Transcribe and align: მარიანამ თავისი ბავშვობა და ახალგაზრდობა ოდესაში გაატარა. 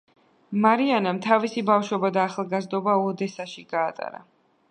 მარიანამ 0.61 1.19
თავისი 1.25 1.63
ბავშვობა 1.67 2.11
და 2.17 2.23
ახალგაზრდობა 2.31 2.97
ოდესაში 3.11 3.67
გაატარა. 3.77 4.27